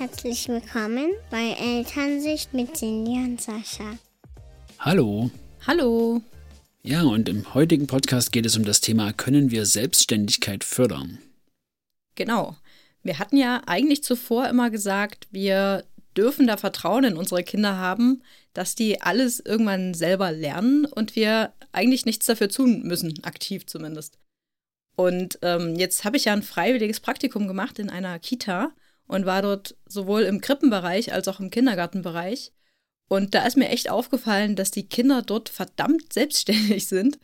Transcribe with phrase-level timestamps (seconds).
[0.00, 3.98] Herzlich willkommen bei Elternsicht mit Cindy und Sascha.
[4.78, 5.30] Hallo.
[5.66, 6.22] Hallo.
[6.82, 11.18] Ja, und im heutigen Podcast geht es um das Thema, können wir Selbstständigkeit fördern?
[12.14, 12.56] Genau.
[13.02, 15.84] Wir hatten ja eigentlich zuvor immer gesagt, wir
[16.16, 18.22] dürfen da Vertrauen in unsere Kinder haben,
[18.54, 24.16] dass die alles irgendwann selber lernen und wir eigentlich nichts dafür tun müssen, aktiv zumindest.
[24.96, 28.72] Und ähm, jetzt habe ich ja ein freiwilliges Praktikum gemacht in einer Kita
[29.10, 32.52] und war dort sowohl im Krippenbereich als auch im Kindergartenbereich.
[33.08, 37.18] Und da ist mir echt aufgefallen, dass die Kinder dort verdammt selbstständig sind.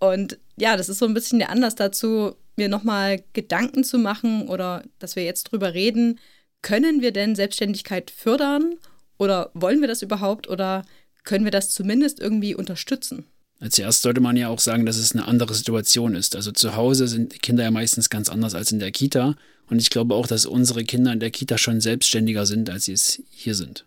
[0.00, 4.48] Und ja, das ist so ein bisschen der Anlass dazu, mir nochmal Gedanken zu machen
[4.48, 6.18] oder dass wir jetzt drüber reden,
[6.62, 8.74] können wir denn Selbstständigkeit fördern
[9.16, 10.84] oder wollen wir das überhaupt oder
[11.22, 13.24] können wir das zumindest irgendwie unterstützen?
[13.60, 16.34] Als erst sollte man ja auch sagen, dass es eine andere Situation ist.
[16.34, 19.36] Also zu Hause sind die Kinder ja meistens ganz anders als in der Kita.
[19.68, 22.94] Und ich glaube auch, dass unsere Kinder in der Kita schon selbstständiger sind, als sie
[22.94, 23.84] es hier sind.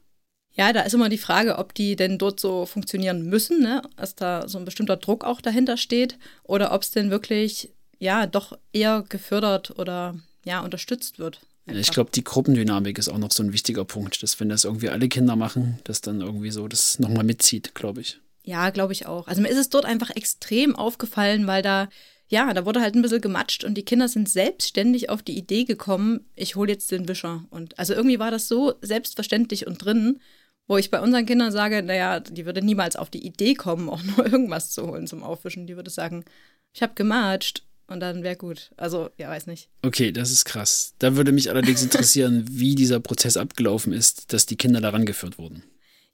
[0.55, 3.81] Ja, da ist immer die Frage, ob die denn dort so funktionieren müssen, ne?
[3.97, 8.27] dass da so ein bestimmter Druck auch dahinter steht oder ob es denn wirklich ja
[8.27, 10.15] doch eher gefördert oder
[10.45, 11.39] ja unterstützt wird.
[11.65, 11.81] Einfach.
[11.81, 14.89] Ich glaube, die Gruppendynamik ist auch noch so ein wichtiger Punkt, dass wenn das irgendwie
[14.89, 18.19] alle Kinder machen, dass dann irgendwie so das nochmal mitzieht, glaube ich.
[18.44, 19.27] Ja, glaube ich auch.
[19.27, 21.88] Also mir ist es dort einfach extrem aufgefallen, weil da,
[22.27, 25.63] ja, da wurde halt ein bisschen gematscht und die Kinder sind selbstständig auf die Idee
[25.63, 27.45] gekommen, ich hole jetzt den Wischer.
[27.49, 30.19] Und also irgendwie war das so selbstverständlich und drin,
[30.67, 34.03] wo ich bei unseren Kindern sage, naja, die würde niemals auf die Idee kommen, auch
[34.17, 35.67] nur irgendwas zu holen zum Aufwischen.
[35.67, 36.25] Die würde sagen,
[36.73, 38.71] ich habe gematscht und dann wäre gut.
[38.77, 39.69] Also, ja, weiß nicht.
[39.83, 40.95] Okay, das ist krass.
[40.99, 45.38] Da würde mich allerdings interessieren, wie dieser Prozess abgelaufen ist, dass die Kinder daran geführt
[45.38, 45.64] wurden.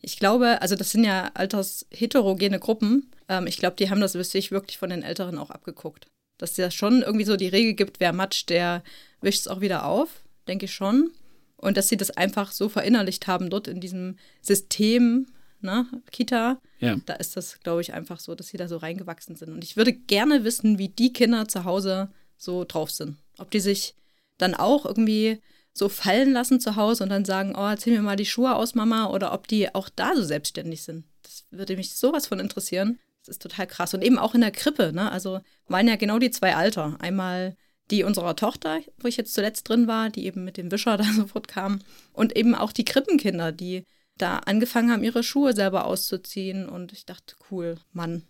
[0.02, 3.11] Ich glaube, also das sind ja altersheterogene Gruppen.
[3.28, 6.08] Ähm, ich glaube, die haben das sich wirklich von den Älteren auch abgeguckt.
[6.38, 8.83] Dass es ja schon irgendwie so die Regel gibt, wer matscht, der
[9.22, 11.11] wischt es auch wieder auf, denke ich schon.
[11.58, 15.28] Und dass sie das einfach so verinnerlicht haben dort in diesem System,
[15.59, 16.62] ne, Kita.
[16.79, 16.96] Ja.
[17.06, 19.52] Da ist das, glaube ich, einfach so, dass sie da so reingewachsen sind.
[19.52, 23.18] Und ich würde gerne wissen, wie die Kinder zu Hause so drauf sind.
[23.38, 23.96] Ob die sich
[24.38, 25.41] dann auch irgendwie
[25.74, 28.75] so fallen lassen zu Hause und dann sagen, oh, erzähl mir mal die Schuhe aus,
[28.75, 31.06] Mama, oder ob die auch da so selbstständig sind.
[31.24, 33.00] Das würde mich sowas von interessieren.
[33.22, 33.94] Das ist total krass.
[33.94, 35.12] Und eben auch in der Krippe, ne?
[35.12, 36.97] Also waren ja genau die zwei Alter.
[37.00, 37.56] Einmal
[37.91, 41.03] die unserer Tochter, wo ich jetzt zuletzt drin war, die eben mit dem Wischer da
[41.03, 41.79] sofort kam.
[42.13, 43.85] Und eben auch die Krippenkinder, die
[44.18, 46.68] da angefangen haben, ihre Schuhe selber auszuziehen.
[46.68, 48.24] Und ich dachte, cool, Mann,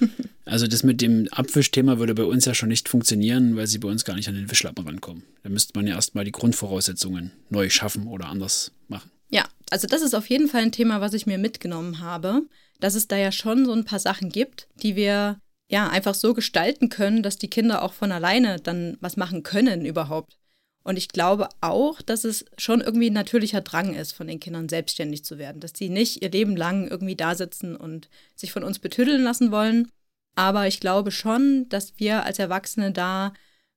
[0.54, 3.88] also das mit dem Abwischthema würde bei uns ja schon nicht funktionieren, weil sie bei
[3.88, 5.24] uns gar nicht an den Wischlappen rankommen.
[5.42, 9.10] Da müsste man ja erstmal die Grundvoraussetzungen neu schaffen oder anders machen.
[9.30, 12.42] Ja, also das ist auf jeden Fall ein Thema, was ich mir mitgenommen habe,
[12.78, 16.34] dass es da ja schon so ein paar Sachen gibt, die wir ja einfach so
[16.34, 20.36] gestalten können, dass die Kinder auch von alleine dann was machen können überhaupt.
[20.84, 24.68] Und ich glaube auch, dass es schon irgendwie ein natürlicher Drang ist, von den Kindern
[24.68, 25.60] selbstständig zu werden.
[25.60, 29.50] Dass sie nicht ihr Leben lang irgendwie da sitzen und sich von uns betüdeln lassen
[29.50, 29.88] wollen.
[30.34, 33.32] Aber ich glaube schon, dass wir als Erwachsene da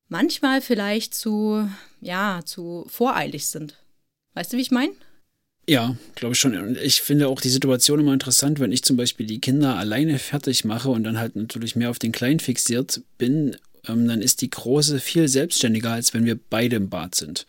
[0.10, 1.70] manchmal vielleicht zu,
[2.02, 3.76] ja, zu voreilig sind.
[4.34, 4.94] Weißt du, wie ich meine?
[5.70, 6.58] Ja, glaube ich schon.
[6.58, 10.18] Und ich finde auch die Situation immer interessant, wenn ich zum Beispiel die Kinder alleine
[10.18, 13.58] fertig mache und dann halt natürlich mehr auf den Kleinen fixiert bin
[13.88, 17.46] ähm, dann ist die Große viel selbstständiger, als wenn wir beide im Bad sind.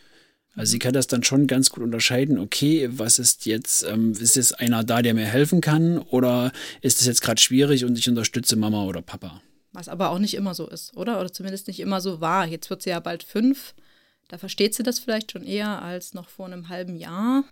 [0.58, 4.34] Also sie kann das dann schon ganz gut unterscheiden, okay, was ist jetzt, ähm, ist
[4.34, 8.08] jetzt einer da, der mir helfen kann oder ist es jetzt gerade schwierig und ich
[8.08, 9.40] unterstütze Mama oder Papa?
[9.72, 11.20] Was aber auch nicht immer so ist, oder?
[11.20, 12.44] Oder zumindest nicht immer so war.
[12.44, 13.74] Jetzt wird sie ja bald fünf.
[14.26, 17.44] Da versteht sie das vielleicht schon eher als noch vor einem halben Jahr.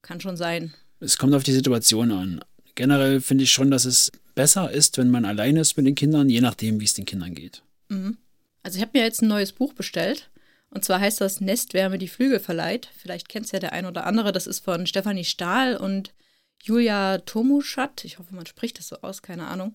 [0.00, 0.72] Kann schon sein.
[0.98, 2.40] Es kommt auf die Situation an.
[2.74, 6.30] Generell finde ich schon, dass es besser ist, wenn man alleine ist mit den Kindern,
[6.30, 7.62] je nachdem, wie es den Kindern geht.
[7.90, 8.16] Mhm.
[8.62, 10.30] Also ich habe mir jetzt ein neues Buch bestellt.
[10.70, 12.88] Und zwar heißt das Nestwärme die Flügel verleiht.
[12.96, 14.32] Vielleicht kennt es ja der ein oder andere.
[14.32, 16.14] Das ist von Stefanie Stahl und
[16.62, 18.04] Julia Tomuschat.
[18.04, 19.74] Ich hoffe, man spricht das so aus, keine Ahnung.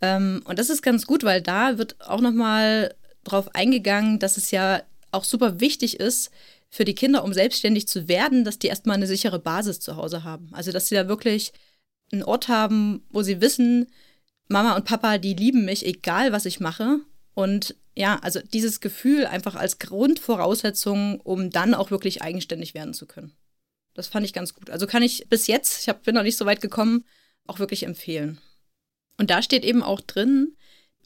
[0.00, 2.94] Ähm, und das ist ganz gut, weil da wird auch nochmal
[3.24, 6.30] drauf eingegangen, dass es ja auch super wichtig ist
[6.70, 10.22] für die Kinder, um selbstständig zu werden, dass die erstmal eine sichere Basis zu Hause
[10.22, 10.50] haben.
[10.52, 11.52] Also, dass sie da wirklich
[12.12, 13.86] einen Ort haben, wo sie wissen,
[14.48, 17.00] Mama und Papa, die lieben mich, egal was ich mache.
[17.38, 23.06] Und ja, also dieses Gefühl einfach als Grundvoraussetzung, um dann auch wirklich eigenständig werden zu
[23.06, 23.30] können.
[23.94, 24.70] Das fand ich ganz gut.
[24.70, 27.04] Also kann ich bis jetzt, ich hab, bin noch nicht so weit gekommen,
[27.46, 28.38] auch wirklich empfehlen.
[29.18, 30.56] Und da steht eben auch drin,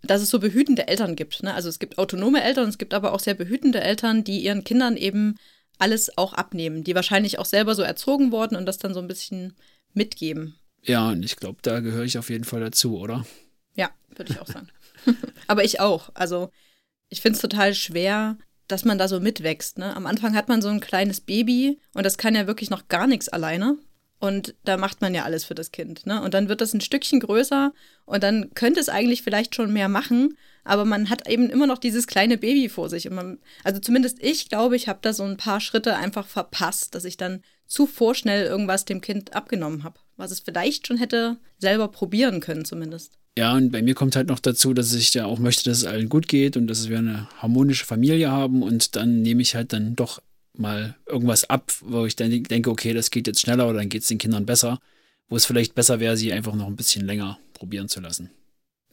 [0.02, 1.42] dass es so behütende Eltern gibt.
[1.42, 1.52] Ne?
[1.52, 4.96] Also es gibt autonome Eltern, es gibt aber auch sehr behütende Eltern, die ihren Kindern
[4.96, 5.34] eben
[5.76, 9.08] alles auch abnehmen, die wahrscheinlich auch selber so erzogen wurden und das dann so ein
[9.08, 9.52] bisschen
[9.92, 10.54] mitgeben.
[10.82, 13.26] Ja, und ich glaube, da gehöre ich auf jeden Fall dazu, oder?
[13.74, 14.70] Ja, würde ich auch sagen.
[15.46, 16.10] Aber ich auch.
[16.14, 16.50] Also
[17.08, 18.38] ich finde es total schwer,
[18.68, 19.78] dass man da so mitwächst.
[19.78, 19.94] Ne?
[19.94, 23.06] Am Anfang hat man so ein kleines Baby und das kann ja wirklich noch gar
[23.06, 23.76] nichts alleine.
[24.18, 26.06] Und da macht man ja alles für das Kind.
[26.06, 26.22] Ne?
[26.22, 27.72] Und dann wird das ein Stückchen größer
[28.04, 31.78] und dann könnte es eigentlich vielleicht schon mehr machen, aber man hat eben immer noch
[31.78, 33.10] dieses kleine Baby vor sich.
[33.10, 37.04] Man, also zumindest ich glaube, ich habe da so ein paar Schritte einfach verpasst, dass
[37.04, 41.88] ich dann zu vorschnell irgendwas dem Kind abgenommen habe, was es vielleicht schon hätte selber
[41.88, 43.18] probieren können zumindest.
[43.38, 45.84] Ja, und bei mir kommt halt noch dazu, dass ich ja auch möchte, dass es
[45.84, 49.72] allen gut geht und dass wir eine harmonische Familie haben und dann nehme ich halt
[49.72, 50.20] dann doch
[50.54, 54.02] mal irgendwas ab, wo ich dann denke, okay, das geht jetzt schneller oder dann geht
[54.02, 54.80] es den Kindern besser,
[55.28, 58.30] wo es vielleicht besser wäre, sie einfach noch ein bisschen länger probieren zu lassen.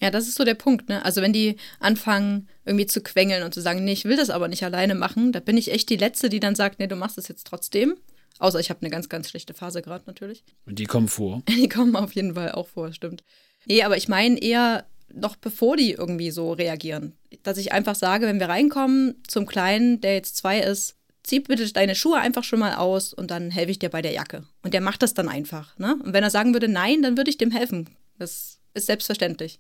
[0.02, 1.04] Ja, das ist so der Punkt, ne?
[1.04, 4.48] Also wenn die anfangen irgendwie zu quengeln und zu sagen, nee, ich will das aber
[4.48, 7.18] nicht alleine machen, da bin ich echt die Letzte, die dann sagt, nee, du machst
[7.18, 7.96] das jetzt trotzdem.
[8.40, 10.44] Außer ich habe eine ganz, ganz schlechte Phase gerade natürlich.
[10.66, 11.44] Und die kommen vor.
[11.48, 13.24] Die kommen auf jeden Fall auch vor, stimmt.
[13.66, 17.14] Nee, aber ich meine eher noch bevor die irgendwie so reagieren.
[17.44, 21.72] Dass ich einfach sage, wenn wir reinkommen zum Kleinen, der jetzt zwei ist, zieh bitte
[21.72, 24.44] deine Schuhe einfach schon mal aus und dann helfe ich dir bei der Jacke.
[24.64, 25.78] Und der macht das dann einfach.
[25.78, 25.98] Ne?
[26.04, 27.90] Und wenn er sagen würde, nein, dann würde ich dem helfen.
[28.18, 29.60] Das ist selbstverständlich.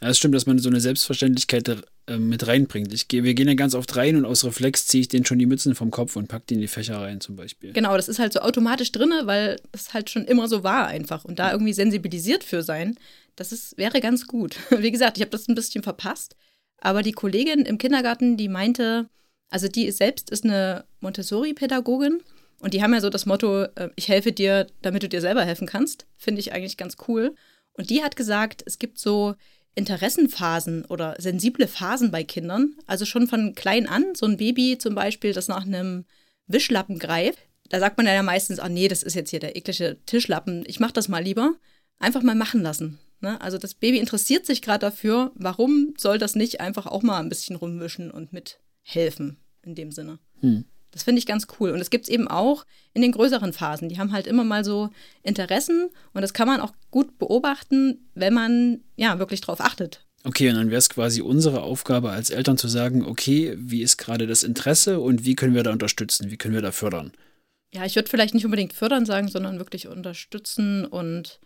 [0.00, 1.68] Ja, es stimmt, dass man so eine Selbstverständlichkeit
[2.06, 2.92] äh, mit reinbringt.
[2.92, 5.38] Ich geh, wir gehen ja ganz oft rein und aus Reflex ziehe ich denen schon
[5.38, 7.72] die Mützen vom Kopf und packe die in die Fächer rein zum Beispiel.
[7.72, 11.24] Genau, das ist halt so automatisch drin, weil es halt schon immer so war einfach.
[11.24, 12.96] Und da irgendwie sensibilisiert für sein,
[13.34, 14.56] das ist, wäre ganz gut.
[14.78, 16.36] Wie gesagt, ich habe das ein bisschen verpasst.
[16.80, 19.08] Aber die Kollegin im Kindergarten, die meinte,
[19.50, 22.20] also die selbst ist eine Montessori-Pädagogin
[22.60, 25.44] und die haben ja so das Motto, äh, ich helfe dir, damit du dir selber
[25.44, 26.06] helfen kannst.
[26.16, 27.34] Finde ich eigentlich ganz cool.
[27.72, 29.34] Und die hat gesagt, es gibt so
[29.78, 32.74] Interessenphasen oder sensible Phasen bei Kindern.
[32.86, 36.04] Also schon von klein an, so ein Baby zum Beispiel, das nach einem
[36.46, 37.38] Wischlappen greift.
[37.70, 40.80] Da sagt man ja meistens, ah nee, das ist jetzt hier der eklige Tischlappen, ich
[40.80, 41.54] mach das mal lieber.
[41.98, 42.98] Einfach mal machen lassen.
[43.20, 43.40] Ne?
[43.40, 47.28] Also das Baby interessiert sich gerade dafür, warum soll das nicht einfach auch mal ein
[47.28, 50.18] bisschen rumwischen und mithelfen in dem Sinne.
[50.40, 50.64] Hm.
[50.98, 51.70] Das finde ich ganz cool.
[51.70, 53.88] Und es gibt es eben auch in den größeren Phasen.
[53.88, 54.90] Die haben halt immer mal so
[55.22, 60.04] Interessen und das kann man auch gut beobachten, wenn man ja wirklich drauf achtet.
[60.24, 63.96] Okay, und dann wäre es quasi unsere Aufgabe als Eltern zu sagen, okay, wie ist
[63.96, 67.12] gerade das Interesse und wie können wir da unterstützen, wie können wir da fördern?
[67.72, 71.38] Ja, ich würde vielleicht nicht unbedingt fördern sagen, sondern wirklich unterstützen und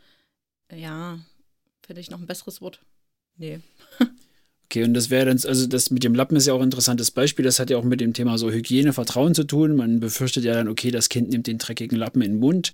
[0.75, 1.19] ja,
[1.85, 2.81] finde ich noch ein besseres Wort.
[3.37, 3.61] Nee.
[4.73, 7.11] Okay, und das wäre dann, also das mit dem Lappen ist ja auch ein interessantes
[7.11, 7.45] Beispiel.
[7.45, 9.77] Das hat ja auch mit dem Thema so Hygiene, Vertrauen zu tun.
[9.77, 12.73] Man befürchtet ja dann, okay, das Kind nimmt den dreckigen Lappen in den Mund.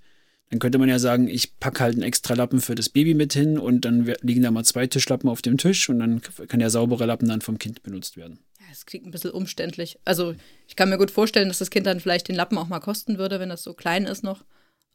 [0.49, 3.33] Dann könnte man ja sagen, ich packe halt einen extra Lappen für das Baby mit
[3.33, 6.69] hin und dann liegen da mal zwei Tischlappen auf dem Tisch und dann kann der
[6.69, 8.39] saubere Lappen dann vom Kind benutzt werden.
[8.61, 9.99] Ja, es klingt ein bisschen umständlich.
[10.05, 10.35] Also
[10.69, 13.17] ich kann mir gut vorstellen, dass das Kind dann vielleicht den Lappen auch mal kosten
[13.17, 14.45] würde, wenn das so klein ist noch.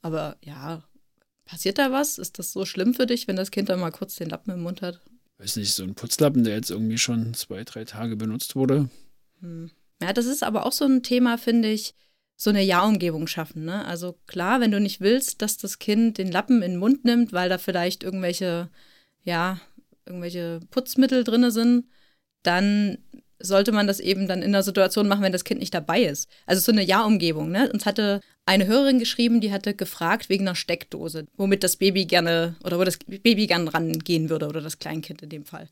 [0.00, 0.82] Aber ja,
[1.44, 2.16] passiert da was?
[2.16, 4.62] Ist das so schlimm für dich, wenn das Kind dann mal kurz den Lappen im
[4.62, 5.02] Mund hat?
[5.38, 8.88] Weiß nicht, so ein Putzlappen, der jetzt irgendwie schon zwei, drei Tage benutzt wurde.
[9.40, 9.70] Hm.
[10.02, 11.94] Ja, das ist aber auch so ein Thema, finde ich,
[12.36, 13.64] so eine Ja-Umgebung schaffen.
[13.64, 13.84] Ne?
[13.84, 17.32] Also klar, wenn du nicht willst, dass das Kind den Lappen in den Mund nimmt,
[17.32, 18.68] weil da vielleicht irgendwelche,
[19.22, 19.60] ja,
[20.06, 21.86] irgendwelche Putzmittel drin sind,
[22.42, 22.98] dann
[23.38, 26.28] sollte man das eben dann in der Situation machen, wenn das Kind nicht dabei ist.
[26.46, 27.50] Also so eine Ja-Umgebung.
[27.50, 27.70] Ne?
[27.72, 32.56] Uns hatte eine Hörerin geschrieben, die hatte gefragt wegen einer Steckdose, womit das Baby gerne
[32.62, 35.68] oder wo das Baby gerne rangehen würde oder das Kleinkind in dem Fall.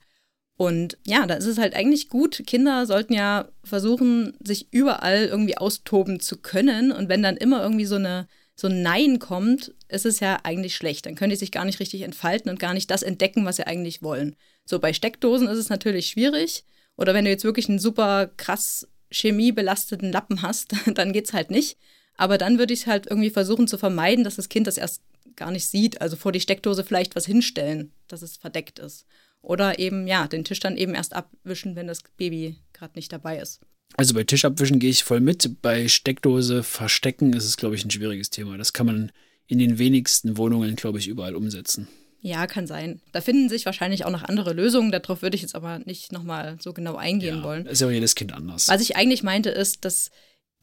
[0.56, 2.42] Und ja, da ist es halt eigentlich gut.
[2.46, 6.92] Kinder sollten ja versuchen, sich überall irgendwie austoben zu können.
[6.92, 10.76] Und wenn dann immer irgendwie so eine so ein Nein kommt, ist es ja eigentlich
[10.76, 11.06] schlecht.
[11.06, 13.66] Dann können die sich gar nicht richtig entfalten und gar nicht das entdecken, was sie
[13.66, 14.36] eigentlich wollen.
[14.64, 16.64] So bei Steckdosen ist es natürlich schwierig.
[16.96, 21.78] Oder wenn du jetzt wirklich einen super krass chemiebelasteten Lappen hast, dann geht's halt nicht.
[22.16, 25.02] Aber dann würde ich halt irgendwie versuchen zu vermeiden, dass das Kind das erst
[25.36, 26.00] gar nicht sieht.
[26.00, 29.06] Also vor die Steckdose vielleicht was hinstellen, dass es verdeckt ist.
[29.40, 33.38] Oder eben, ja, den Tisch dann eben erst abwischen, wenn das Baby gerade nicht dabei
[33.38, 33.60] ist.
[33.96, 35.60] Also bei Tisch abwischen gehe ich voll mit.
[35.60, 38.56] Bei Steckdose verstecken ist es, glaube ich, ein schwieriges Thema.
[38.56, 39.12] Das kann man
[39.46, 41.88] in den wenigsten Wohnungen, glaube ich, überall umsetzen.
[42.20, 43.00] Ja, kann sein.
[43.10, 44.92] Da finden sich wahrscheinlich auch noch andere Lösungen.
[44.92, 47.66] Darauf würde ich jetzt aber nicht nochmal so genau eingehen ja, wollen.
[47.66, 48.68] Ist ja auch jedes Kind anders.
[48.68, 50.10] Was ich eigentlich meinte, ist, dass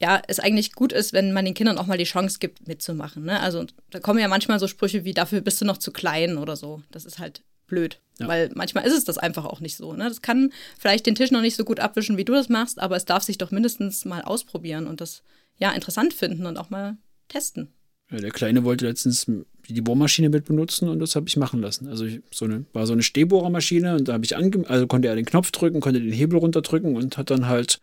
[0.02, 3.26] ja, es eigentlich gut ist, wenn man den Kindern auch mal die Chance gibt, mitzumachen.
[3.26, 3.40] Ne?
[3.40, 6.56] Also da kommen ja manchmal so Sprüche wie, dafür bist du noch zu klein oder
[6.56, 6.82] so.
[6.92, 8.00] Das ist halt blöd.
[8.20, 8.28] Ja.
[8.28, 9.94] Weil manchmal ist es das einfach auch nicht so.
[9.94, 10.06] Ne?
[10.06, 12.96] Das kann vielleicht den Tisch noch nicht so gut abwischen, wie du das machst, aber
[12.96, 15.22] es darf sich doch mindestens mal ausprobieren und das
[15.58, 17.70] ja interessant finden und auch mal testen.
[18.10, 19.30] Ja, der Kleine wollte letztens
[19.68, 21.88] die Bohrmaschine mit benutzen und das habe ich machen lassen.
[21.88, 25.10] Also ich, so eine, war so eine Stehbohrermaschine und da habe ich ange also konnte
[25.10, 27.80] er den Knopf drücken, konnte den Hebel runterdrücken und hat dann halt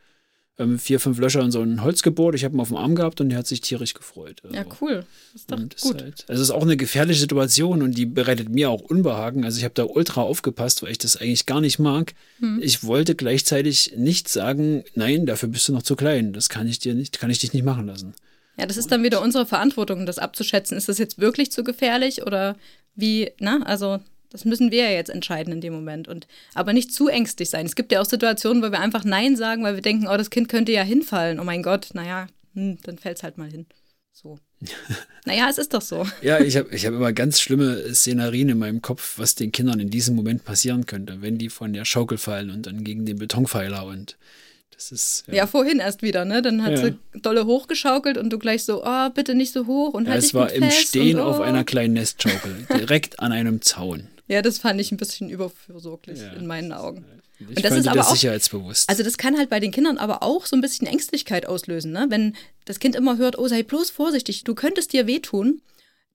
[0.59, 2.35] ähm, vier, fünf Löcher in so ein Holz gebohrt.
[2.35, 4.41] Ich habe ihn auf dem Arm gehabt und der hat sich tierisch gefreut.
[4.43, 5.05] Also, ja, cool.
[5.33, 5.75] Das ist doch gut.
[5.75, 9.45] Ist halt, also es ist auch eine gefährliche Situation und die bereitet mir auch Unbehagen.
[9.45, 12.15] Also ich habe da ultra aufgepasst, weil ich das eigentlich gar nicht mag.
[12.41, 12.61] Hm.
[12.63, 16.33] Ich wollte gleichzeitig nicht sagen, nein, dafür bist du noch zu klein.
[16.33, 18.15] Das kann ich dir nicht, kann ich dich nicht machen lassen.
[18.59, 20.79] Ja, das ist dann wieder unsere Verantwortung, das abzuschätzen.
[20.79, 22.57] Ist das jetzt wirklich zu gefährlich oder
[22.95, 26.09] wie, na, also das müssen wir ja jetzt entscheiden in dem Moment.
[26.09, 27.67] Und, aber nicht zu ängstlich sein.
[27.67, 30.31] Es gibt ja auch Situationen, wo wir einfach Nein sagen, weil wir denken, oh, das
[30.31, 31.41] Kind könnte ja hinfallen.
[31.41, 33.67] Oh mein Gott, naja, hm, dann fällt es halt mal hin.
[34.13, 34.39] So.
[35.27, 36.07] naja, es ist doch so.
[36.23, 39.79] Ja, ich habe ich hab immer ganz schlimme Szenarien in meinem Kopf, was den Kindern
[39.79, 43.19] in diesem Moment passieren könnte, wenn die von der Schaukel fallen und dann gegen den
[43.19, 44.17] Betonpfeiler und
[44.77, 45.35] das ist, ja.
[45.35, 45.47] ja.
[45.47, 46.43] vorhin erst wieder, ne?
[46.43, 46.85] Dann hat ja.
[46.85, 50.23] sie dolle hochgeschaukelt und du gleich so, oh, bitte nicht so hoch und ja, halt
[50.23, 51.31] Es war im Stehen und, oh.
[51.31, 54.09] auf einer kleinen Nestschaukel, direkt an einem Zaun.
[54.29, 56.33] Ja, das fand ich ein bisschen überfürsorglich ja.
[56.33, 57.05] in meinen Augen.
[57.39, 58.89] Ich und das ist aber das auch, sicherheitsbewusst.
[58.89, 62.07] Also das kann halt bei den Kindern aber auch so ein bisschen Ängstlichkeit auslösen, ne?
[62.09, 65.61] Wenn das Kind immer hört, oh, sei bloß vorsichtig, du könntest dir wehtun,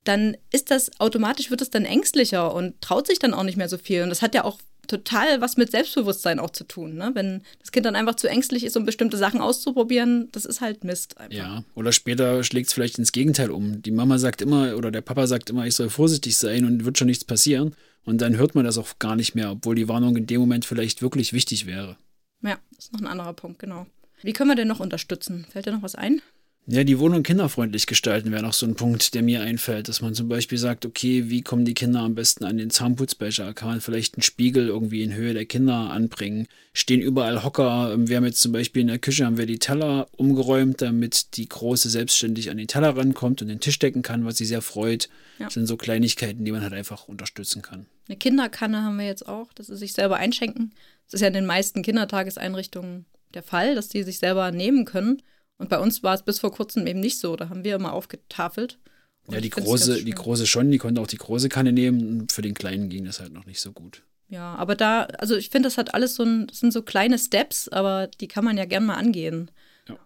[0.04, 3.70] dann ist das automatisch wird es dann ängstlicher und traut sich dann auch nicht mehr
[3.70, 4.02] so viel.
[4.02, 6.96] Und das hat ja auch total was mit Selbstbewusstsein auch zu tun.
[6.96, 7.12] Ne?
[7.14, 10.84] Wenn das Kind dann einfach zu ängstlich ist, um bestimmte Sachen auszuprobieren, das ist halt
[10.84, 11.18] Mist.
[11.18, 11.38] Einfach.
[11.38, 13.82] Ja, oder später schlägt es vielleicht ins Gegenteil um.
[13.84, 16.98] Die Mama sagt immer oder der Papa sagt immer, ich soll vorsichtig sein und wird
[16.98, 17.76] schon nichts passieren.
[18.04, 20.66] Und dann hört man das auch gar nicht mehr, obwohl die Warnung in dem Moment
[20.66, 21.98] vielleicht wirklich wichtig wäre.
[22.42, 23.86] Ja, das ist noch ein anderer Punkt, genau.
[24.24, 25.46] Wie können wir denn noch unterstützen?
[25.50, 26.22] Fällt dir noch was ein?
[26.68, 30.14] Ja, die Wohnung kinderfreundlich gestalten wäre noch so ein Punkt, der mir einfällt, dass man
[30.14, 33.54] zum Beispiel sagt, okay, wie kommen die Kinder am besten an den Zahnputzbecher?
[33.54, 36.48] Kann man vielleicht einen Spiegel irgendwie in Höhe der Kinder anbringen?
[36.74, 37.96] Stehen überall Hocker?
[37.98, 41.50] Wir haben jetzt zum Beispiel in der Küche haben wir die Teller umgeräumt, damit die
[41.50, 45.10] Große selbstständig an den Teller rankommt und den Tisch decken kann, was sie sehr freut.
[45.40, 45.46] Ja.
[45.46, 47.88] Das sind so Kleinigkeiten, die man halt einfach unterstützen kann.
[48.08, 50.74] Eine Kinderkanne haben wir jetzt auch, dass sie sich selber einschenken.
[51.08, 55.22] Das ist ja in den meisten Kindertageseinrichtungen der Fall, dass die sich selber nehmen können.
[55.62, 57.36] Und bei uns war es bis vor kurzem eben nicht so.
[57.36, 58.80] Da haben wir immer aufgetafelt.
[59.28, 62.28] Und ja, die große, die große schon, die konnte auch die große Kanne nehmen.
[62.30, 64.02] Für den kleinen ging das halt noch nicht so gut.
[64.28, 67.20] Ja, aber da, also ich finde, das hat alles so ein, das sind so kleine
[67.20, 69.52] Steps, aber die kann man ja gern mal angehen.
[69.88, 70.00] Ja.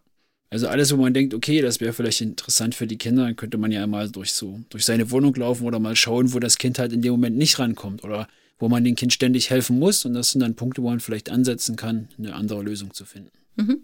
[0.49, 3.57] Also alles, wo man denkt, okay, das wäre vielleicht interessant für die Kinder, dann könnte
[3.57, 6.79] man ja mal durch so, durch seine Wohnung laufen oder mal schauen, wo das Kind
[6.79, 8.27] halt in dem Moment nicht rankommt oder
[8.59, 10.03] wo man dem Kind ständig helfen muss.
[10.03, 13.31] Und das sind dann Punkte, wo man vielleicht ansetzen kann, eine andere Lösung zu finden.
[13.55, 13.83] Mhm.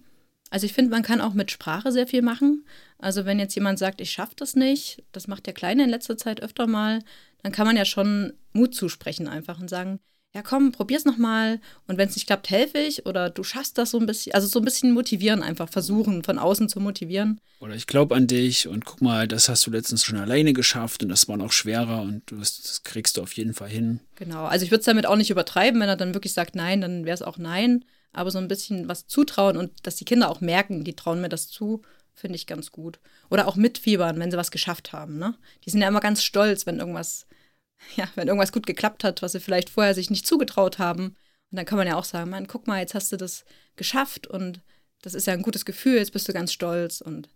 [0.51, 2.65] Also ich finde, man kann auch mit Sprache sehr viel machen.
[2.99, 6.17] Also wenn jetzt jemand sagt, ich schaffe das nicht, das macht der Kleine in letzter
[6.17, 6.99] Zeit öfter mal,
[7.41, 9.99] dann kann man ja schon Mut zusprechen einfach und sagen,
[10.33, 13.91] ja komm, probier's nochmal und wenn es nicht klappt, helfe ich oder du schaffst das
[13.91, 17.39] so ein bisschen, also so ein bisschen motivieren einfach, versuchen von außen zu motivieren.
[17.59, 21.01] Oder ich glaube an dich und guck mal, das hast du letztens schon alleine geschafft
[21.01, 24.01] und das war noch schwerer und du, das kriegst du auf jeden Fall hin.
[24.15, 26.81] Genau, also ich würde es damit auch nicht übertreiben, wenn er dann wirklich sagt nein,
[26.81, 30.29] dann wäre es auch nein aber so ein bisschen was zutrauen und dass die Kinder
[30.29, 31.81] auch merken, die trauen mir das zu,
[32.13, 32.99] finde ich ganz gut.
[33.29, 35.17] Oder auch mitfiebern, wenn sie was geschafft haben.
[35.17, 35.35] Ne?
[35.65, 37.25] Die sind ja immer ganz stolz, wenn irgendwas,
[37.95, 41.15] ja, wenn irgendwas gut geklappt hat, was sie vielleicht vorher sich nicht zugetraut haben.
[41.51, 44.27] Und dann kann man ja auch sagen, Mann, guck mal, jetzt hast du das geschafft
[44.27, 44.61] und
[45.01, 47.27] das ist ja ein gutes Gefühl, jetzt bist du ganz stolz und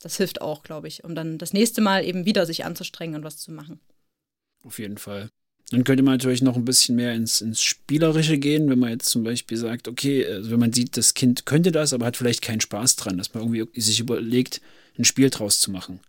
[0.00, 3.24] das hilft auch, glaube ich, um dann das nächste Mal eben wieder sich anzustrengen und
[3.24, 3.80] was zu machen.
[4.62, 5.30] Auf jeden Fall.
[5.70, 9.08] Dann könnte man natürlich noch ein bisschen mehr ins, ins Spielerische gehen, wenn man jetzt
[9.08, 12.42] zum Beispiel sagt, okay, also wenn man sieht, das Kind könnte das, aber hat vielleicht
[12.42, 14.60] keinen Spaß dran, dass man irgendwie sich überlegt,
[14.98, 16.00] ein Spiel draus zu machen.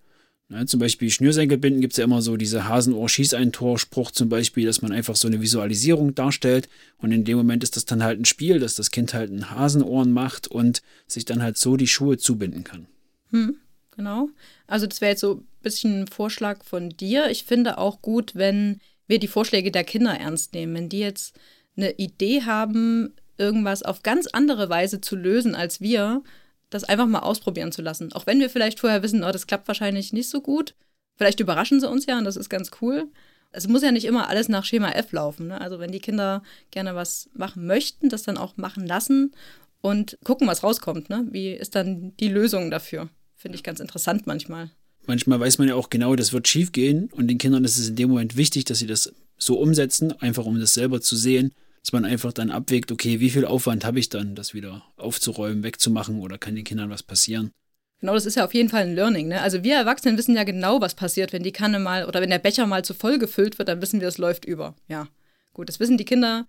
[0.50, 4.92] Ja, zum Beispiel Schnürsenkelbinden gibt es ja immer so diese Hasenohr-Schieß-ein-Tor-Spruch zum Beispiel, dass man
[4.92, 8.60] einfach so eine Visualisierung darstellt und in dem Moment ist das dann halt ein Spiel,
[8.60, 12.64] dass das Kind halt ein Hasenohren macht und sich dann halt so die Schuhe zubinden
[12.64, 12.86] kann.
[13.32, 13.58] Hm,
[13.90, 14.30] genau.
[14.68, 17.32] Also das wäre jetzt so ein bisschen ein Vorschlag von dir.
[17.32, 20.76] Ich finde auch gut, wenn wir die Vorschläge der Kinder ernst nehmen.
[20.76, 21.36] Wenn die jetzt
[21.78, 26.24] eine Idee haben, irgendwas auf ganz andere Weise zu lösen als wir,
[26.70, 28.12] das einfach mal ausprobieren zu lassen.
[28.14, 30.76] Auch wenn wir vielleicht vorher wissen, oh, das klappt wahrscheinlich nicht so gut.
[31.16, 33.10] Vielleicht überraschen sie uns ja und das ist ganz cool.
[33.52, 35.48] Es muss ja nicht immer alles nach Schema F laufen.
[35.48, 35.62] Ne?
[35.62, 39.34] Also wenn die Kinder gerne was machen möchten, das dann auch machen lassen
[39.82, 41.10] und gucken, was rauskommt.
[41.10, 41.28] Ne?
[41.30, 43.10] Wie ist dann die Lösung dafür?
[43.36, 44.72] Finde ich ganz interessant manchmal
[45.08, 47.90] manchmal weiß man ja auch genau, das wird schief gehen und den Kindern ist es
[47.90, 51.54] in dem Moment wichtig, dass sie das so umsetzen, einfach um das selber zu sehen,
[51.82, 55.64] dass man einfach dann abwägt, okay, wie viel Aufwand habe ich dann, das wieder aufzuräumen,
[55.64, 57.52] wegzumachen oder kann den Kindern was passieren?
[58.00, 59.28] Genau, das ist ja auf jeden Fall ein Learning.
[59.30, 59.42] Ne?
[59.42, 62.40] Also wir Erwachsenen wissen ja genau, was passiert, wenn die Kanne mal oder wenn der
[62.40, 64.76] Becher mal zu voll gefüllt wird, dann wissen wir, es läuft über.
[64.88, 65.08] Ja,
[65.54, 66.48] gut, das wissen die Kinder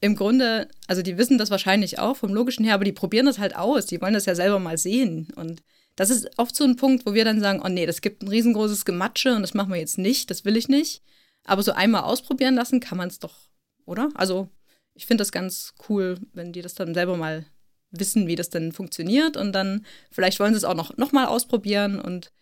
[0.00, 3.38] im Grunde, also die wissen das wahrscheinlich auch vom Logischen her, aber die probieren das
[3.38, 3.86] halt aus.
[3.86, 5.62] Die wollen das ja selber mal sehen und
[6.00, 8.28] das ist oft so ein Punkt, wo wir dann sagen, oh nee, das gibt ein
[8.28, 11.02] riesengroßes Gematsche und das machen wir jetzt nicht, das will ich nicht.
[11.44, 13.50] Aber so einmal ausprobieren lassen kann man es doch,
[13.84, 14.08] oder?
[14.14, 14.48] Also
[14.94, 17.44] ich finde das ganz cool, wenn die das dann selber mal
[17.90, 21.26] wissen, wie das denn funktioniert und dann vielleicht wollen sie es auch noch, noch mal
[21.26, 22.32] ausprobieren und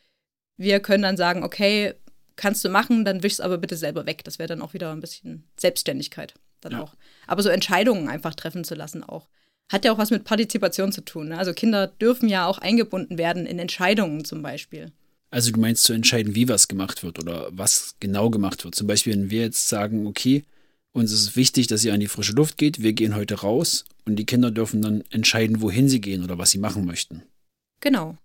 [0.57, 1.95] wir können dann sagen, okay,
[2.37, 4.23] kannst du machen, dann wisch's aber bitte selber weg.
[4.23, 6.83] Das wäre dann auch wieder ein bisschen Selbstständigkeit dann ja.
[6.83, 6.95] auch.
[7.27, 9.29] Aber so Entscheidungen einfach treffen zu lassen auch.
[9.71, 11.29] Hat ja auch was mit Partizipation zu tun.
[11.29, 11.39] Ne?
[11.39, 14.93] Also Kinder dürfen ja auch eingebunden werden in Entscheidungen zum Beispiel.
[15.31, 18.75] Also du meinst zu entscheiden, wie was gemacht wird oder was genau gemacht wird.
[18.75, 20.45] Zum Beispiel, wenn wir jetzt sagen, okay,
[20.93, 24.17] uns ist wichtig, dass ihr an die frische Luft geht, wir gehen heute raus und
[24.17, 27.23] die Kinder dürfen dann entscheiden, wohin sie gehen oder was sie machen möchten.
[27.81, 28.17] Genau.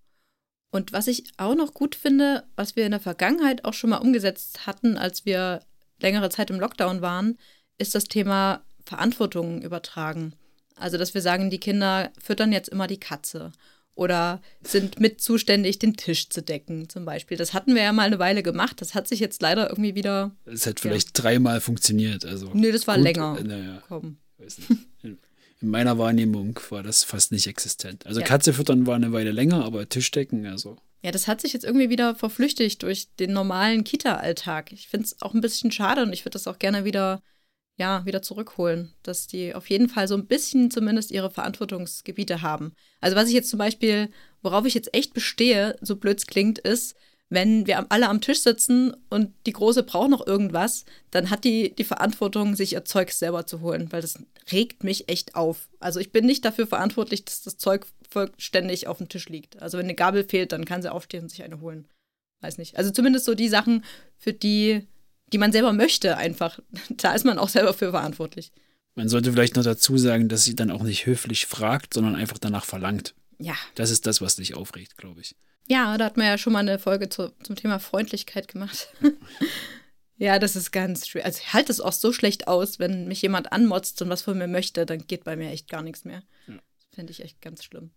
[0.71, 3.97] Und was ich auch noch gut finde, was wir in der Vergangenheit auch schon mal
[3.97, 5.61] umgesetzt hatten, als wir
[5.99, 7.37] längere Zeit im Lockdown waren,
[7.77, 10.33] ist das Thema Verantwortung übertragen.
[10.75, 13.51] Also, dass wir sagen, die Kinder füttern jetzt immer die Katze
[13.95, 17.37] oder sind mit zuständig, den Tisch zu decken, zum Beispiel.
[17.37, 18.81] Das hatten wir ja mal eine Weile gemacht.
[18.81, 20.31] Das hat sich jetzt leider irgendwie wieder.
[20.45, 21.23] Es hat vielleicht ja.
[21.23, 22.25] dreimal funktioniert.
[22.25, 23.37] Also nee, das war gut, länger.
[23.39, 24.17] Äh, naja, Komm.
[25.03, 28.05] In meiner Wahrnehmung war das fast nicht existent.
[28.05, 28.25] Also ja.
[28.25, 30.77] Katze füttern war eine Weile länger, aber Tischdecken, also.
[31.03, 34.71] Ja, das hat sich jetzt irgendwie wieder verflüchtigt durch den normalen Kita-Alltag.
[34.71, 37.21] Ich finde es auch ein bisschen schade und ich würde das auch gerne wieder
[37.77, 42.73] ja, wieder zurückholen, dass die auf jeden Fall so ein bisschen zumindest ihre Verantwortungsgebiete haben.
[43.01, 44.09] Also was ich jetzt zum Beispiel,
[44.41, 46.95] worauf ich jetzt echt bestehe, so blöd es klingt, ist,
[47.29, 51.73] wenn wir alle am Tisch sitzen und die Große braucht noch irgendwas, dann hat die
[51.73, 54.19] die Verantwortung, sich ihr Zeug selber zu holen, weil das
[54.51, 55.69] regt mich echt auf.
[55.79, 59.59] Also ich bin nicht dafür verantwortlich, dass das Zeug vollständig auf dem Tisch liegt.
[59.61, 61.87] Also wenn eine Gabel fehlt, dann kann sie aufstehen und sich eine holen.
[62.41, 62.77] Weiß nicht.
[62.77, 63.83] Also zumindest so die Sachen,
[64.17, 64.85] für die
[65.31, 66.59] die man selber möchte, einfach.
[66.89, 68.51] Da ist man auch selber für verantwortlich.
[68.95, 72.37] Man sollte vielleicht noch dazu sagen, dass sie dann auch nicht höflich fragt, sondern einfach
[72.37, 73.15] danach verlangt.
[73.39, 73.55] Ja.
[73.75, 75.35] Das ist das, was dich aufregt, glaube ich.
[75.67, 78.89] Ja, da hat man ja schon mal eine Folge zu, zum Thema Freundlichkeit gemacht.
[80.17, 81.25] ja, das ist ganz schwer.
[81.25, 84.37] Also ich halte es auch so schlecht aus, wenn mich jemand anmotzt und was von
[84.37, 86.21] mir möchte, dann geht bei mir echt gar nichts mehr.
[86.47, 86.55] Ja.
[86.55, 87.91] Das finde ich echt ganz schlimm.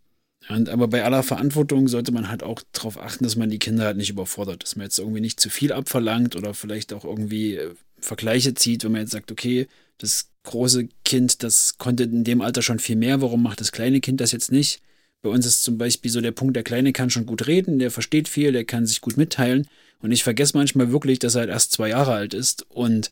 [0.48, 3.84] Und, aber bei aller Verantwortung sollte man halt auch darauf achten, dass man die Kinder
[3.84, 7.56] halt nicht überfordert, dass man jetzt irgendwie nicht zu viel abverlangt oder vielleicht auch irgendwie
[7.56, 9.66] äh, Vergleiche zieht, wenn man jetzt sagt, okay,
[9.98, 14.00] das große Kind, das konnte in dem Alter schon viel mehr, warum macht das kleine
[14.00, 14.80] Kind das jetzt nicht?
[15.22, 17.90] Bei uns ist zum Beispiel so der Punkt, der Kleine kann schon gut reden, der
[17.90, 19.66] versteht viel, der kann sich gut mitteilen.
[20.00, 23.10] Und ich vergesse manchmal wirklich, dass er halt erst zwei Jahre alt ist und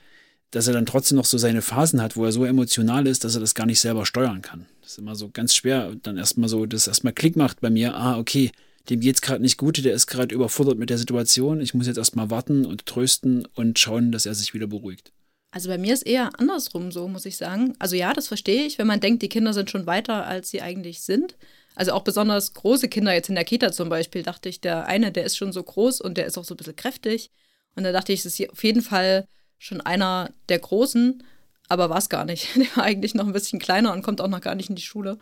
[0.55, 3.35] dass er dann trotzdem noch so seine Phasen hat, wo er so emotional ist, dass
[3.35, 4.67] er das gar nicht selber steuern kann.
[4.83, 5.97] Das ist immer so ganz schwer.
[6.03, 8.53] dann erstmal so, dass erstmal Klick macht bei mir, ah, okay,
[8.89, 11.61] dem geht's gerade nicht gut, der ist gerade überfordert mit der Situation.
[11.61, 15.11] Ich muss jetzt erstmal warten und trösten und schauen, dass er sich wieder beruhigt.
[15.51, 17.75] Also bei mir ist eher andersrum so, muss ich sagen.
[17.81, 20.63] Also ja, das verstehe ich, wenn man denkt, die Kinder sind schon weiter, als sie
[20.63, 21.37] eigentlich sind.
[21.75, 25.11] Also auch besonders große Kinder jetzt in der Kita zum Beispiel, dachte ich, der eine,
[25.11, 27.33] der ist schon so groß und der ist auch so ein bisschen kräftig.
[27.75, 29.27] Und da dachte ich, es ist auf jeden Fall
[29.59, 31.23] schon einer der Großen
[31.69, 32.49] aber war es gar nicht.
[32.57, 34.83] Der war eigentlich noch ein bisschen kleiner und kommt auch noch gar nicht in die
[34.83, 35.19] Schule.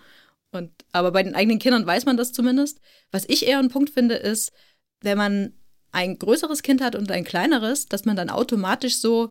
[0.50, 2.80] Und, aber bei den eigenen Kindern weiß man das zumindest.
[3.10, 4.52] Was ich eher einen Punkt finde, ist,
[5.00, 5.54] wenn man
[5.92, 9.30] ein größeres Kind hat und ein kleineres, dass man dann automatisch so,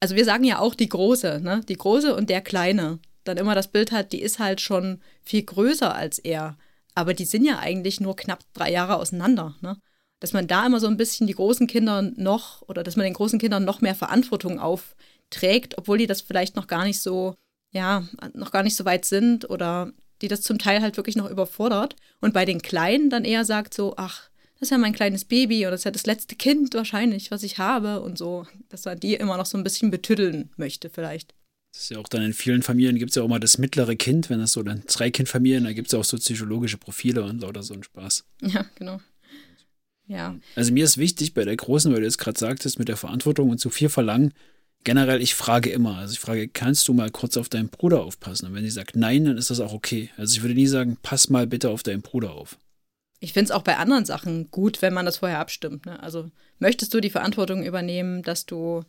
[0.00, 1.62] also wir sagen ja auch die Große, ne?
[1.68, 2.98] Die Große und der Kleine.
[3.24, 6.56] Dann immer das Bild hat, die ist halt schon viel größer als er.
[6.94, 9.78] Aber die sind ja eigentlich nur knapp drei Jahre auseinander, ne?
[10.20, 13.14] Dass man da immer so ein bisschen die großen Kinder noch oder dass man den
[13.14, 14.96] großen Kindern noch mehr Verantwortung auf
[15.30, 17.34] trägt, obwohl die das vielleicht noch gar nicht so,
[17.70, 21.30] ja, noch gar nicht so weit sind oder die das zum Teil halt wirklich noch
[21.30, 21.96] überfordert.
[22.20, 25.60] Und bei den Kleinen dann eher sagt so, ach, das ist ja mein kleines Baby
[25.60, 28.98] oder das ist ja das letzte Kind wahrscheinlich, was ich habe und so, dass man
[28.98, 31.34] die immer noch so ein bisschen betüddeln möchte vielleicht.
[31.72, 33.94] Das ist ja auch dann in vielen Familien gibt es ja auch mal das mittlere
[33.94, 37.22] Kind, wenn das so dann drei Kindfamilien, da gibt es ja auch so psychologische Profile
[37.22, 38.24] und lauter so ein Spaß.
[38.42, 39.00] Ja, genau.
[40.08, 40.34] Ja.
[40.56, 43.50] Also mir ist wichtig bei der Großen, weil du jetzt gerade sagtest, mit der Verantwortung
[43.50, 44.32] und zu viel verlangen,
[44.84, 45.98] generell, ich frage immer.
[45.98, 48.46] Also ich frage, kannst du mal kurz auf deinen Bruder aufpassen?
[48.46, 50.10] Und wenn sie sagt nein, dann ist das auch okay.
[50.16, 52.58] Also ich würde nie sagen, pass mal bitte auf deinen Bruder auf.
[53.20, 55.86] Ich finde es auch bei anderen Sachen gut, wenn man das vorher abstimmt.
[55.86, 56.00] Ne?
[56.02, 58.84] Also möchtest du die Verantwortung übernehmen, dass du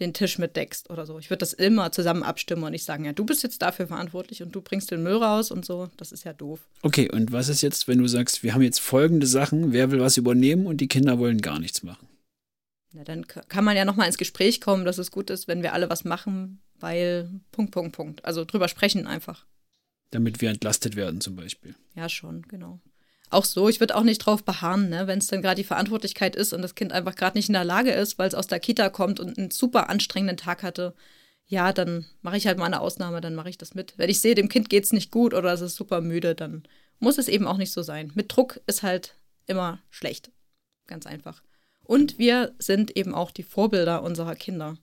[0.00, 1.18] den Tisch mitdeckst oder so.
[1.18, 4.42] Ich würde das immer zusammen abstimmen und nicht sagen, ja, du bist jetzt dafür verantwortlich
[4.42, 5.88] und du bringst den Müll raus und so.
[5.96, 6.60] Das ist ja doof.
[6.82, 10.00] Okay, und was ist jetzt, wenn du sagst, wir haben jetzt folgende Sachen, wer will
[10.00, 12.08] was übernehmen und die Kinder wollen gar nichts machen?
[12.92, 15.72] Na, dann kann man ja nochmal ins Gespräch kommen, dass es gut ist, wenn wir
[15.72, 18.24] alle was machen, weil Punkt, Punkt, Punkt.
[18.24, 19.46] Also drüber sprechen einfach.
[20.10, 21.74] Damit wir entlastet werden zum Beispiel.
[21.94, 22.80] Ja, schon, genau.
[23.34, 25.08] Auch so, ich würde auch nicht drauf beharren, ne?
[25.08, 27.64] wenn es dann gerade die Verantwortlichkeit ist und das Kind einfach gerade nicht in der
[27.64, 30.94] Lage ist, weil es aus der Kita kommt und einen super anstrengenden Tag hatte.
[31.46, 33.94] Ja, dann mache ich halt mal eine Ausnahme, dann mache ich das mit.
[33.96, 36.62] Wenn ich sehe, dem Kind geht es nicht gut oder es ist super müde, dann
[37.00, 38.12] muss es eben auch nicht so sein.
[38.14, 39.16] Mit Druck ist halt
[39.46, 40.30] immer schlecht.
[40.86, 41.42] Ganz einfach.
[41.82, 44.78] Und wir sind eben auch die Vorbilder unserer Kinder.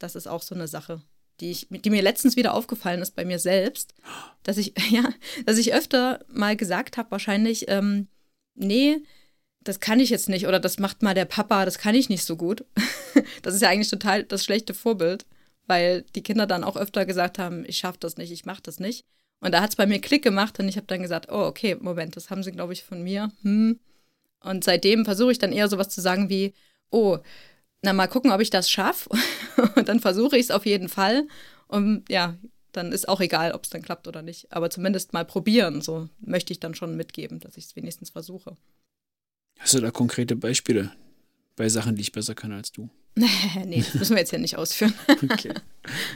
[0.00, 1.02] Das ist auch so eine Sache.
[1.40, 3.94] Die, ich, die mir letztens wieder aufgefallen ist bei mir selbst,
[4.42, 5.12] dass ich, ja,
[5.44, 8.08] dass ich öfter mal gesagt habe, wahrscheinlich, ähm,
[8.54, 8.98] nee,
[9.60, 12.24] das kann ich jetzt nicht oder das macht mal der Papa, das kann ich nicht
[12.24, 12.64] so gut.
[13.42, 15.26] das ist ja eigentlich total das schlechte Vorbild,
[15.66, 18.78] weil die Kinder dann auch öfter gesagt haben, ich schaffe das nicht, ich mache das
[18.78, 19.04] nicht.
[19.40, 21.76] Und da hat es bei mir Klick gemacht und ich habe dann gesagt, oh, okay,
[21.78, 23.30] Moment, das haben sie, glaube ich, von mir.
[23.42, 23.78] Hm.
[24.40, 26.54] Und seitdem versuche ich dann eher sowas zu sagen wie,
[26.90, 27.18] oh,
[27.82, 29.10] na mal gucken, ob ich das schaffe.
[29.76, 31.26] und dann versuche ich es auf jeden Fall.
[31.68, 32.36] Und ja,
[32.72, 34.52] dann ist auch egal, ob es dann klappt oder nicht.
[34.52, 38.56] Aber zumindest mal probieren, so möchte ich dann schon mitgeben, dass ich es wenigstens versuche.
[39.58, 40.92] Hast du da konkrete Beispiele
[41.56, 42.90] bei Sachen, die ich besser kann als du?
[43.64, 44.92] nee, das müssen wir jetzt ja nicht ausführen.
[45.30, 45.54] okay.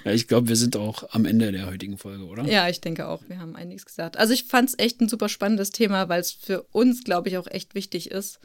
[0.04, 2.44] Ja, ich glaube, wir sind auch am Ende der heutigen Folge, oder?
[2.44, 3.22] Ja, ich denke auch.
[3.28, 4.18] Wir haben einiges gesagt.
[4.18, 7.38] Also ich fand es echt ein super spannendes Thema, weil es für uns, glaube ich,
[7.38, 8.38] auch echt wichtig ist,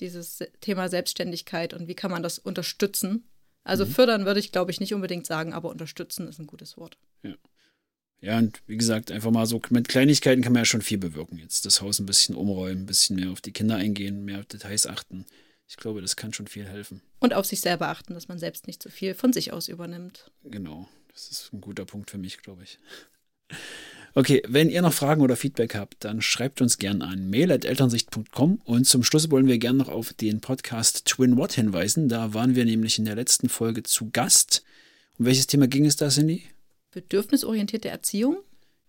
[0.00, 3.28] dieses Thema Selbstständigkeit und wie kann man das unterstützen.
[3.62, 3.90] Also mhm.
[3.90, 6.98] fördern würde ich, glaube ich, nicht unbedingt sagen, aber unterstützen ist ein gutes Wort.
[7.22, 7.34] Ja.
[8.20, 11.36] Ja, und wie gesagt, einfach mal so mit Kleinigkeiten kann man ja schon viel bewirken.
[11.38, 14.46] Jetzt das Haus ein bisschen umräumen, ein bisschen mehr auf die Kinder eingehen, mehr auf
[14.46, 15.26] Details achten.
[15.68, 17.02] Ich glaube, das kann schon viel helfen.
[17.20, 19.68] Und auf sich selber achten, dass man selbst nicht zu so viel von sich aus
[19.68, 20.30] übernimmt.
[20.42, 22.78] Genau, das ist ein guter Punkt für mich, glaube ich.
[24.14, 28.86] Okay, wenn ihr noch Fragen oder Feedback habt, dann schreibt uns gerne an mail.elternsicht.com und
[28.86, 32.08] zum Schluss wollen wir gerne noch auf den Podcast Twin What hinweisen.
[32.08, 34.62] Da waren wir nämlich in der letzten Folge zu Gast.
[35.18, 36.44] Um welches Thema ging es da, Cindy?
[36.94, 38.38] bedürfnisorientierte Erziehung.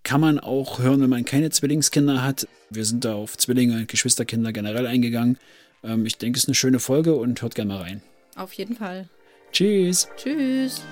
[0.04, 2.48] Kann man auch hören, wenn man keine Zwillingskinder hat.
[2.70, 5.38] Wir sind da auf Zwillinge, Geschwisterkinder generell eingegangen.
[5.84, 8.02] Ähm, ich denke, es ist eine schöne Folge und hört gerne mal rein.
[8.36, 9.10] Auf jeden Fall.
[9.52, 10.08] Tschüss.
[10.18, 10.84] Tschüss.